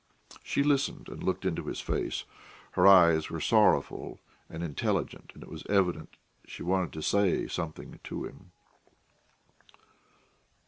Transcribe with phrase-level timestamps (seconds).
[0.43, 2.23] She listened and looked into his face;
[2.71, 7.99] her eyes were sorrowful and intelligent, and it was evident she wanted to say something
[8.05, 8.51] to him.